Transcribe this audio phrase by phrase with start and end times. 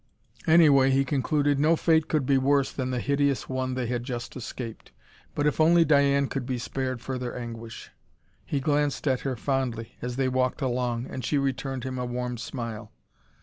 [0.47, 4.35] Anyway, he concluded, no fate could be worse than the hideous one they had just
[4.35, 4.91] escaped.
[5.35, 7.91] But if only Diane could be spared further anguish!
[8.43, 12.39] He glanced at her fondly, as they walked along, and she returned him a warm
[12.39, 12.91] smile.